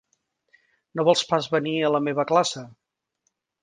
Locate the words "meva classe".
2.09-2.69